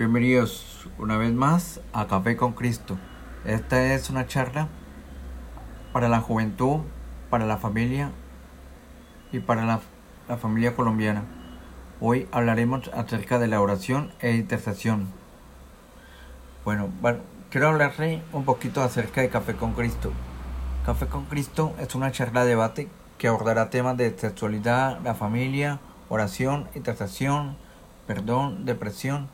[0.00, 2.96] Bienvenidos una vez más a Café con Cristo.
[3.44, 4.66] Esta es una charla
[5.92, 6.78] para la juventud,
[7.28, 8.10] para la familia
[9.30, 11.24] y para la, familia colombiana.
[12.00, 15.06] Hoy hablaremos acerca de la oración e intercesión.
[16.64, 17.18] Bueno, bueno,
[17.50, 20.12] quiero hablarle un poquito acerca de Café con Cristo.
[20.86, 22.88] Café con Cristo es una charla de debate
[23.18, 25.78] que abordará temas de sexualidad, la familia,
[26.08, 27.58] oración, intercesión,
[28.06, 29.28] perdón, depresión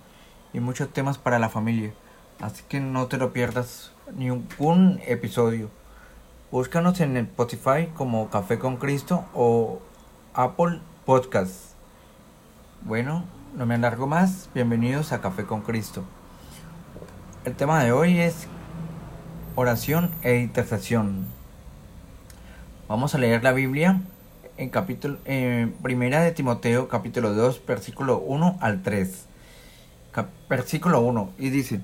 [0.53, 1.93] y muchos temas para la familia.
[2.41, 5.71] Así que no te lo pierdas ni un episodio.
[6.51, 9.81] Búscanos en el Spotify como Café con Cristo o
[10.35, 11.73] Apple Podcast.
[12.83, 13.25] Bueno,
[13.57, 14.49] no me alargo más.
[14.55, 16.05] Bienvenidos a Café con Cristo.
[17.45, 18.47] El tema de hoy es
[19.55, 21.27] oración e intercesión.
[22.89, 24.03] Vamos a leer la Biblia
[24.57, 25.19] en capítulo
[25.83, 29.26] Primera de Timoteo capítulo 2 versículo 1 al 3
[30.49, 31.81] versículo 1 y dice,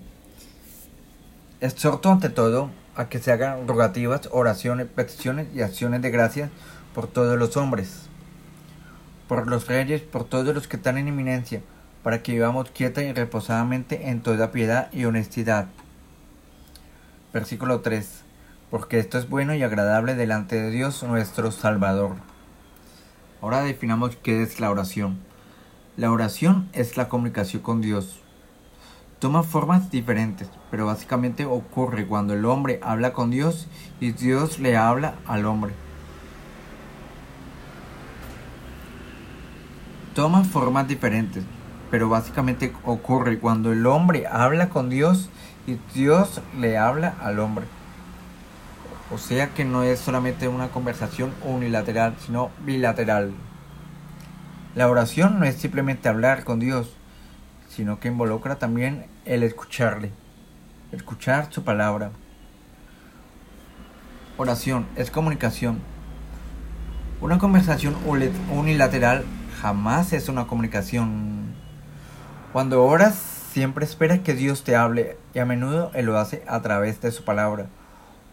[1.61, 6.51] exhorto ante todo a que se hagan rogativas, oraciones, peticiones y acciones de gracias
[6.95, 8.09] por todos los hombres,
[9.29, 11.63] por los reyes, por todos los que están en eminencia,
[12.03, 15.69] para que vivamos quieta y reposadamente en toda piedad y honestidad.
[17.33, 18.23] Versículo 3.
[18.71, 22.17] Porque esto es bueno y agradable delante de Dios nuestro Salvador.
[23.43, 25.19] Ahora definamos qué es la oración.
[25.97, 28.22] La oración es la comunicación con Dios.
[29.23, 33.69] Toma formas diferentes, pero básicamente ocurre cuando el hombre habla con Dios
[34.01, 35.75] y Dios le habla al hombre.
[40.17, 41.45] Toma formas diferentes,
[41.89, 45.31] pero básicamente ocurre cuando el hombre habla con Dios
[45.69, 47.67] y Dios le habla al hombre.
[49.15, 53.33] O sea que no es solamente una conversación unilateral, sino bilateral.
[54.75, 56.97] La oración no es simplemente hablar con Dios,
[57.69, 60.11] sino que involucra también el escucharle,
[60.91, 62.11] escuchar su palabra.
[64.37, 65.81] Oración es comunicación.
[67.21, 67.97] Una conversación
[68.51, 69.25] unilateral
[69.61, 71.55] jamás es una comunicación.
[72.53, 73.15] Cuando oras,
[73.53, 77.13] siempre espera que Dios te hable y a menudo Él lo hace a través de
[77.13, 77.67] su palabra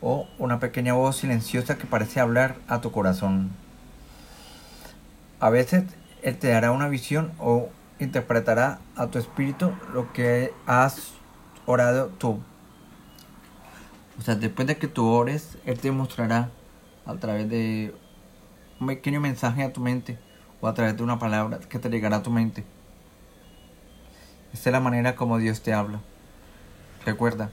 [0.01, 3.51] o una pequeña voz silenciosa que parece hablar a tu corazón.
[5.39, 5.83] A veces
[6.23, 11.13] Él te dará una visión o interpretará a tu espíritu lo que has
[11.65, 12.39] orado tú.
[14.17, 16.49] O sea, después de que tú ores, Él te mostrará
[17.05, 17.95] a través de
[18.79, 20.17] un pequeño mensaje a tu mente
[20.61, 22.63] o a través de una palabra que te llegará a tu mente.
[24.53, 26.01] Esta es la manera como Dios te habla.
[27.05, 27.51] Recuerda,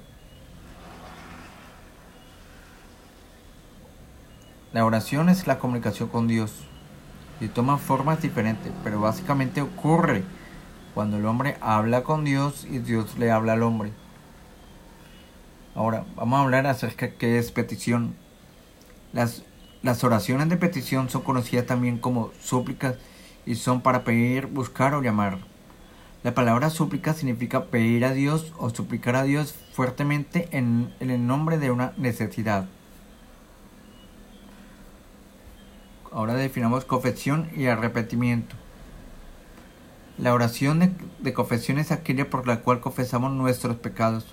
[4.73, 6.67] la oración es la comunicación con Dios
[7.41, 10.23] y toma formas diferentes, pero básicamente ocurre
[10.95, 13.93] cuando el hombre habla con Dios y Dios le habla al hombre.
[15.75, 18.15] Ahora, vamos a hablar acerca de qué es petición.
[19.13, 19.43] Las,
[19.83, 22.97] las oraciones de petición son conocidas también como súplicas
[23.45, 25.39] y son para pedir, buscar o llamar.
[26.23, 31.27] La palabra súplica significa pedir a Dios o suplicar a Dios fuertemente en, en el
[31.27, 32.67] nombre de una necesidad.
[36.17, 38.57] Ahora definamos confesión y arrepentimiento.
[40.17, 44.25] La oración de, confesión es aquella por la cual confesamos nuestros pecados.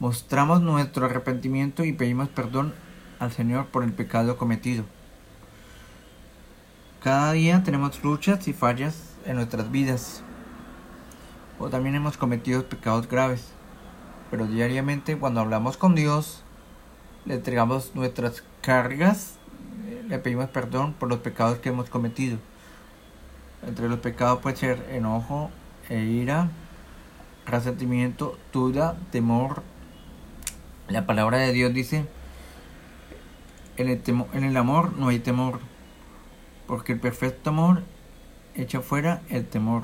[0.00, 2.74] Mostramos nuestro arrepentimiento y pedimos perdón
[3.20, 4.86] al Señor por el pecado cometido.
[7.00, 10.24] Cada día tenemos luchas y fallas en nuestras vidas.
[11.60, 13.52] O también hemos cometido pecados graves.
[14.32, 16.42] Pero diariamente cuando hablamos con Dios,
[17.24, 19.37] le entregamos nuestras cargas
[20.08, 22.38] le pedimos perdón por los pecados que hemos cometido.
[23.66, 25.50] Entre los pecados puede ser enojo
[25.88, 26.50] e ira,
[27.46, 29.62] resentimiento, duda, temor.
[30.88, 32.06] La palabra de Dios dice,
[33.76, 34.02] en el,
[34.32, 35.60] en el amor no hay temor,
[36.66, 37.82] porque el perfecto amor
[38.54, 39.82] echa fuera el temor,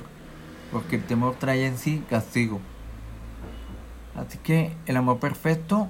[0.72, 2.60] porque el temor trae en sí castigo.
[4.16, 5.88] Así que el amor perfecto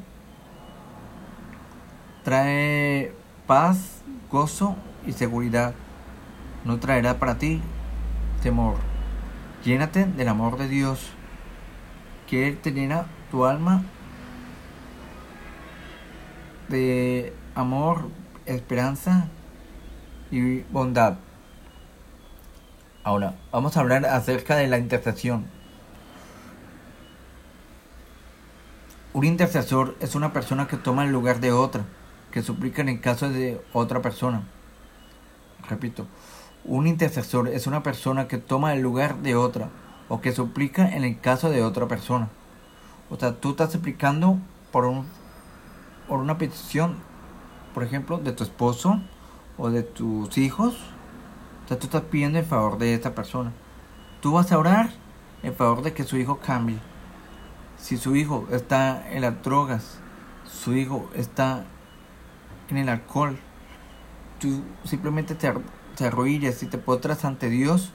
[2.25, 3.13] trae
[3.47, 4.77] paz, gozo
[5.07, 5.75] y seguridad.
[6.65, 7.61] No traerá para ti
[8.43, 8.77] temor.
[9.65, 11.11] Llénate del amor de Dios,
[12.27, 13.83] que Él te llena tu alma
[16.69, 18.09] de amor,
[18.47, 19.29] esperanza
[20.31, 21.17] y bondad.
[23.03, 25.47] Ahora, vamos a hablar acerca de la intercesión.
[29.13, 31.85] Un intercesor es una persona que toma el lugar de otra
[32.35, 34.43] que suplican en caso de otra persona.
[35.69, 36.09] Repito,
[36.65, 39.69] un intercesor es una persona que toma el lugar de otra
[40.09, 42.31] o que suplica en el caso de otra persona.
[43.09, 44.37] O sea, tú estás suplicando
[44.73, 45.07] por, un,
[46.09, 46.97] por una petición,
[47.73, 49.01] por ejemplo, de tu esposo
[49.57, 50.75] o de tus hijos.
[51.65, 53.53] O sea, tú estás pidiendo en favor de esta persona.
[54.21, 54.91] Tú vas a orar
[55.45, 56.81] en favor de que su hijo cambie.
[57.79, 60.01] Si su hijo está en las drogas,
[60.51, 61.67] su hijo está
[62.71, 63.39] en el alcohol,
[64.41, 65.53] tú simplemente te,
[65.97, 67.93] te arrodillas y te potras ante Dios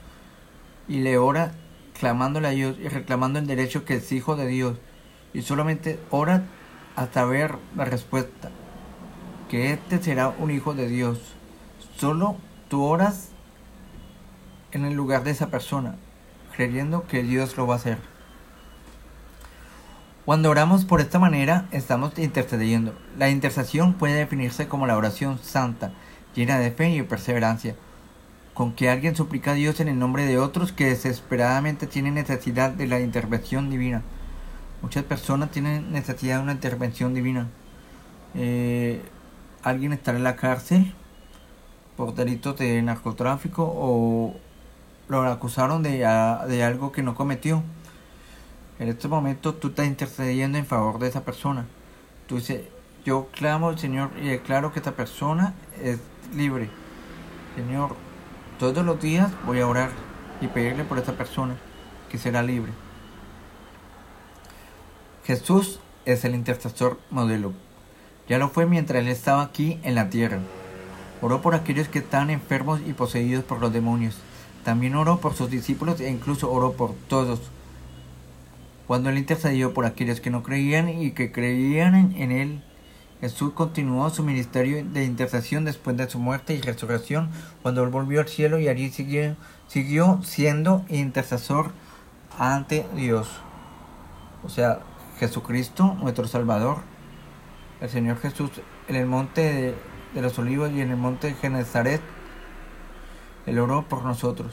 [0.88, 1.52] y le ora
[1.98, 4.78] clamándole a Dios y reclamando el derecho que es hijo de Dios.
[5.32, 6.44] Y solamente ora
[6.96, 8.50] hasta ver la respuesta.
[9.48, 11.18] Que este será un hijo de Dios.
[11.96, 12.36] Solo
[12.68, 13.28] tú oras
[14.72, 15.96] en el lugar de esa persona,
[16.56, 17.98] creyendo que Dios lo va a hacer.
[20.30, 22.94] Cuando oramos por esta manera, estamos intercediendo.
[23.18, 25.90] La intercesión puede definirse como la oración santa,
[26.36, 27.74] llena de fe y perseverancia
[28.54, 32.70] con que alguien suplica a Dios en el nombre de otros que desesperadamente tienen necesidad
[32.70, 34.02] de la intervención divina.
[34.82, 37.48] Muchas personas tienen necesidad de una intervención divina.
[38.36, 39.02] Eh,
[39.64, 40.94] alguien está en la cárcel
[41.96, 44.36] por delitos de narcotráfico o
[45.08, 45.98] lo acusaron de,
[46.46, 47.64] de algo que no cometió.
[48.80, 51.66] En este momento tú estás intercediendo en favor de esa persona.
[52.26, 52.62] Tú dices,
[53.04, 55.98] yo clamo al Señor y declaro que esta persona es
[56.34, 56.70] libre.
[57.56, 57.94] Señor,
[58.58, 59.90] todos los días voy a orar
[60.40, 61.56] y pedirle por esta persona
[62.08, 62.72] que será libre.
[65.26, 67.52] Jesús es el intercesor modelo.
[68.30, 70.38] Ya lo fue mientras él estaba aquí en la tierra.
[71.20, 74.16] Oró por aquellos que están enfermos y poseídos por los demonios.
[74.64, 77.40] También oró por sus discípulos e incluso oró por todos.
[78.90, 82.60] Cuando él intercedió por aquellos que no creían y que creían en él,
[83.20, 87.30] Jesús continuó su ministerio de intercesión después de su muerte y resurrección,
[87.62, 89.36] cuando él volvió al cielo y allí siguió,
[89.68, 91.70] siguió siendo intercesor
[92.36, 93.30] ante Dios.
[94.42, 94.80] O sea,
[95.20, 96.78] Jesucristo, nuestro Salvador,
[97.80, 98.50] el Señor Jesús,
[98.88, 99.76] en el monte
[100.14, 102.02] de, los olivos y en el monte de Genezaret,
[103.46, 104.52] él oró por nosotros,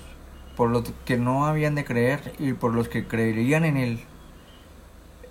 [0.56, 4.06] por los que no habían de creer y por los que creerían en él.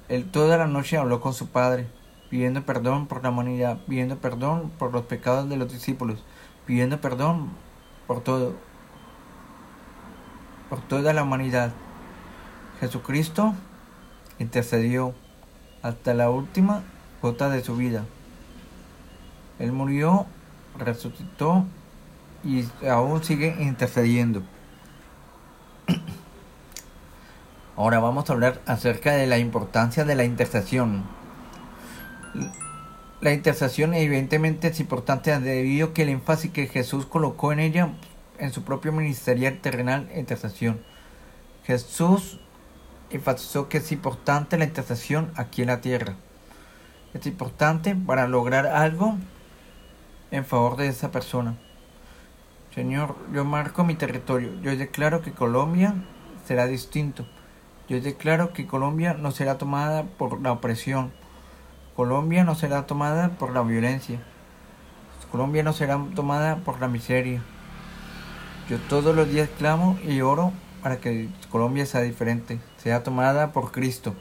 [0.08, 1.88] Él toda la noche habló con su Padre
[2.30, 6.24] pidiendo perdón por la humanidad, pidiendo perdón por los pecados de los discípulos,
[6.66, 7.50] pidiendo perdón
[8.06, 8.54] por todo,
[10.68, 11.72] por toda la humanidad.
[12.80, 13.54] Jesucristo
[14.38, 15.14] intercedió
[15.82, 16.82] hasta la última
[17.22, 18.04] gota de su vida.
[19.58, 20.26] Él murió,
[20.78, 21.64] resucitó
[22.44, 24.42] y aún sigue intercediendo.
[27.76, 31.04] Ahora vamos a hablar acerca de la importancia de la intercesión.
[33.20, 37.90] La intercesión evidentemente es importante debido a que el énfasis que Jesús colocó en ella
[38.38, 40.80] en su propio ministerial terrenal intercesión.
[41.64, 42.40] Jesús
[43.10, 46.14] enfatizó que es importante la intercesión aquí en la tierra.
[47.12, 49.16] Es importante para lograr algo
[50.30, 51.58] en favor de esa persona.
[52.74, 54.58] Señor, yo marco mi territorio.
[54.62, 55.94] Yo declaro que Colombia
[56.46, 57.26] será distinto.
[57.88, 61.12] Yo declaro que Colombia no será tomada por la opresión
[61.96, 64.20] Colombia no será tomada por la violencia.
[65.32, 67.42] Colombia no será tomada por la miseria.
[68.68, 70.52] Yo todos los días clamo y oro
[70.82, 74.14] para que Colombia sea diferente, sea tomada por Cristo.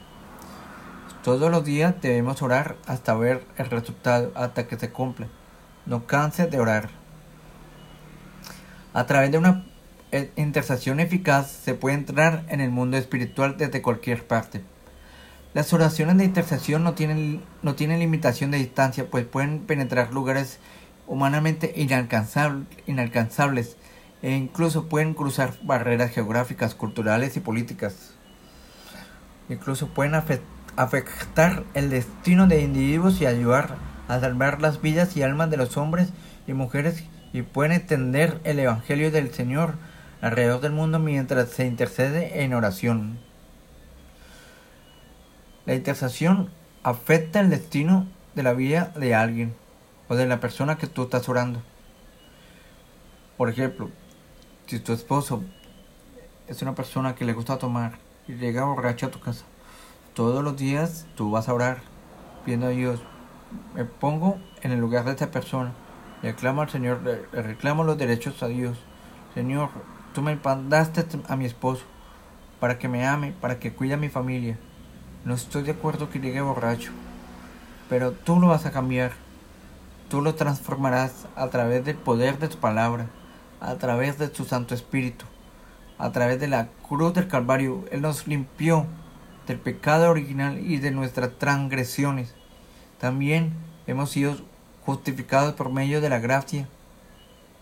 [1.22, 5.26] Todos los días debemos orar hasta ver el resultado, hasta que se cumpla.
[5.84, 6.88] No canses de orar.
[8.94, 9.66] A través de una
[10.36, 14.62] intercesión eficaz se puede entrar en el mundo espiritual desde cualquier parte.
[15.54, 20.58] Las oraciones de intercesión no tienen, no tienen limitación de distancia, pues pueden penetrar lugares
[21.06, 23.76] humanamente inalcanzables
[24.22, 28.12] e incluso pueden cruzar barreras geográficas, culturales y políticas.
[29.48, 33.76] Incluso pueden afectar el destino de individuos y ayudar
[34.08, 36.08] a salvar las vidas y almas de los hombres
[36.46, 39.74] y mujeres y pueden extender el Evangelio del Señor
[40.20, 43.18] alrededor del mundo mientras se intercede en oración.
[45.64, 46.50] La intercesión
[46.82, 49.54] afecta el destino de la vida de alguien
[50.08, 51.62] o de la persona que tú estás orando.
[53.36, 53.90] Por ejemplo,
[54.66, 55.42] si tu esposo
[56.46, 59.44] es una persona que le gusta tomar y llega borracho a tu casa,
[60.14, 61.78] todos los días tú vas a orar
[62.44, 63.00] pidiendo a Dios,
[63.74, 65.72] me pongo en el lugar de esta persona,
[66.22, 68.78] le reclamo al Señor, le reclamo los derechos a Dios.
[69.34, 69.68] Señor,
[70.16, 71.84] tú me mandaste a mi esposo
[72.58, 74.58] para que me ame, para que cuide a mi familia.
[75.26, 76.90] No estoy de acuerdo que llegue borracho,
[77.90, 79.12] pero tú lo vas a cambiar.
[80.08, 83.08] Tú lo transformarás a través del poder de tu palabra,
[83.60, 85.26] a través de tu Santo Espíritu.
[85.98, 87.84] a través de la cruz del Calvario.
[87.90, 88.86] Él nos limpió
[89.46, 92.34] del pecado original y de nuestras transgresiones.
[92.98, 93.52] También
[93.86, 94.36] hemos sido
[94.86, 96.68] justificados por medio de la gracia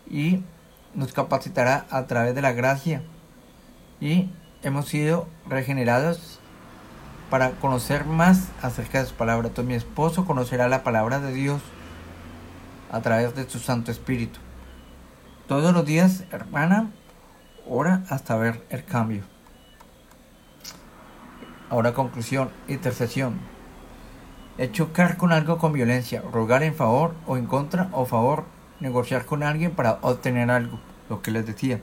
[0.09, 0.45] y
[0.95, 3.03] nos capacitará a través de la gracia
[4.01, 4.31] y
[4.63, 6.41] hemos sido regenerados
[7.31, 9.49] para conocer más acerca de su palabra.
[9.49, 11.63] Entonces mi esposo conocerá la palabra de Dios
[12.93, 14.39] a través de su Santo Espíritu.
[15.49, 16.91] Todos los días, hermana,
[17.67, 19.25] ora hasta ver el cambio.
[21.71, 23.41] Ahora conclusión, intercesión.
[24.59, 28.45] Es chocar con algo con violencia, rogar en favor o en contra o favor,
[28.81, 30.78] negociar con alguien para obtener algo,
[31.09, 31.81] lo que les decía.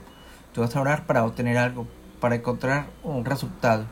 [0.52, 1.86] Tú vas a orar para obtener algo,
[2.20, 3.86] para encontrar un resultado.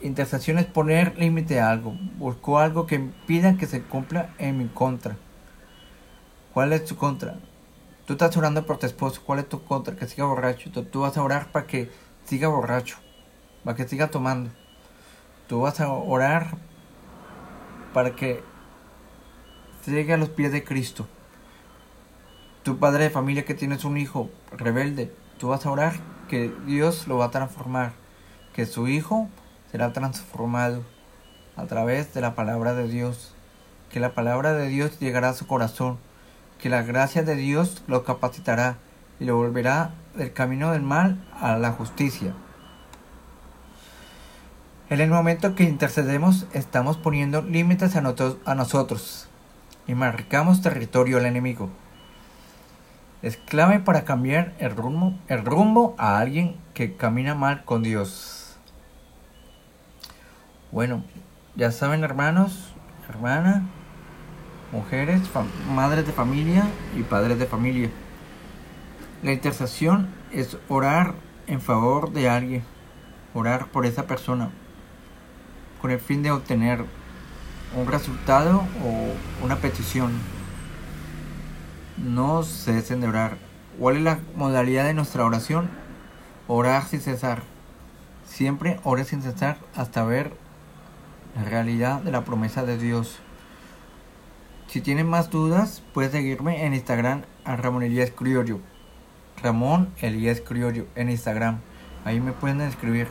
[0.00, 4.68] Intercesión es poner límite a algo, busco algo que impida que se cumpla en mi
[4.68, 5.16] contra.
[6.52, 7.36] ¿Cuál es tu contra?
[8.06, 9.96] Tú estás orando por tu esposo, ¿cuál es tu contra?
[9.96, 10.70] Que siga borracho.
[10.70, 11.90] Tú vas a orar para que
[12.24, 12.98] siga borracho
[13.66, 14.50] para que siga tomando.
[15.48, 16.56] Tú vas a orar
[17.92, 18.40] para que
[19.84, 21.08] llegue a los pies de Cristo.
[22.66, 25.92] Tu padre de familia que tienes un hijo rebelde, tú vas a orar
[26.28, 27.92] que Dios lo va a transformar,
[28.54, 29.28] que su hijo
[29.70, 30.82] será transformado
[31.54, 33.36] a través de la palabra de Dios,
[33.88, 35.98] que la palabra de Dios llegará a su corazón,
[36.60, 38.78] que la gracia de Dios lo capacitará
[39.20, 42.34] y lo volverá del camino del mal a la justicia.
[44.90, 49.28] En el momento que intercedemos estamos poniendo límites a, nosotros
[49.86, 51.70] y marcamos territorio al enemigo.
[53.22, 58.58] Es clave para cambiar el rumbo, el rumbo a alguien que camina mal con Dios.
[60.70, 61.02] Bueno,
[61.54, 62.74] ya saben hermanos,
[63.08, 63.62] hermanas,
[64.70, 65.22] mujeres,
[65.74, 67.90] madres de familia y padres de familia.
[69.22, 71.14] La intercesión es orar
[71.46, 72.64] en favor de alguien,
[73.32, 74.50] orar por esa persona,
[75.80, 76.84] con el fin de obtener
[77.74, 80.12] un resultado o una petición.
[81.96, 83.38] No cesen de orar.
[83.78, 85.70] ¿Cuál es la modalidad de nuestra oración?
[86.46, 87.42] Orar sin cesar.
[88.26, 90.34] Siempre ore sin cesar hasta ver
[91.34, 93.20] la realidad de la promesa de Dios.
[94.66, 98.60] Si tienen más dudas, pueden seguirme en Instagram a Ramón Elías Criollo.
[99.42, 101.60] Ramón Elías Criollo en Instagram.
[102.04, 103.08] Ahí me pueden escribir.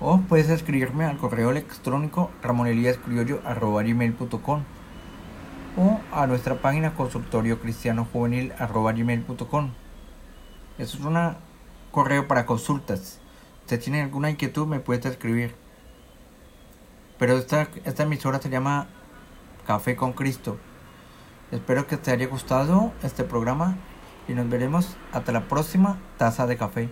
[0.00, 4.77] O puedes escribirme al correo electrónico ramoneliascriollo.com
[5.78, 7.58] o a nuestra página consultorio.
[10.78, 11.36] Eso es un
[11.90, 13.20] correo para consultas.
[13.66, 15.54] Si tienen alguna inquietud me puedes escribir.
[17.18, 18.88] Pero esta, esta emisora se llama
[19.66, 20.58] Café con Cristo.
[21.50, 23.76] Espero que te haya gustado este programa
[24.26, 26.90] y nos veremos hasta la próxima taza de café.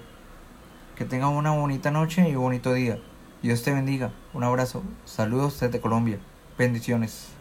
[0.96, 2.98] Que tengan una bonita noche y un bonito día.
[3.42, 4.12] Dios te bendiga.
[4.32, 4.82] Un abrazo.
[5.04, 6.18] Saludos desde Colombia.
[6.56, 7.35] Bendiciones.